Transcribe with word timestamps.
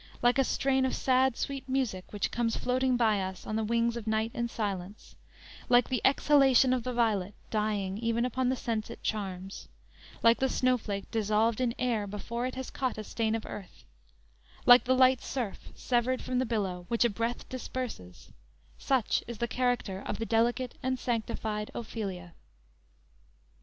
Like 0.23 0.39
a 0.39 0.43
strain 0.43 0.83
of 0.83 0.95
sad, 0.95 1.37
sweet 1.37 1.69
music 1.69 2.11
which 2.11 2.31
comes 2.31 2.57
floating 2.57 2.97
by 2.97 3.21
us 3.21 3.45
on 3.45 3.55
the 3.55 3.63
wings 3.63 3.95
of 3.95 4.07
night 4.07 4.31
and 4.33 4.49
silence, 4.49 5.15
like 5.69 5.89
the 5.89 6.01
exhalation 6.03 6.73
of 6.73 6.81
the 6.83 6.91
violet 6.91 7.35
dying 7.51 7.99
even 7.99 8.25
upon 8.25 8.49
the 8.49 8.55
sense 8.55 8.89
it 8.89 9.03
charms, 9.03 9.67
like 10.23 10.39
the 10.39 10.49
snowflake 10.49 11.11
dissolved 11.11 11.61
in 11.61 11.75
air 11.77 12.07
before 12.07 12.47
it 12.47 12.55
has 12.55 12.71
caught 12.71 12.97
a 12.97 13.03
stain 13.03 13.35
of 13.35 13.45
earth; 13.45 13.85
like 14.65 14.85
the 14.85 14.95
light 14.95 15.21
surf, 15.21 15.69
severed 15.75 16.19
from 16.23 16.39
the 16.39 16.47
billow, 16.47 16.85
which 16.87 17.05
a 17.05 17.09
breath 17.11 17.47
disperses, 17.47 18.31
such 18.79 19.23
is 19.27 19.37
the 19.37 19.47
character 19.47 20.01
of 20.07 20.17
the 20.17 20.25
delicate 20.25 20.79
and 20.81 20.97
sanctified 20.97 21.69
Ophelia." 21.75 22.33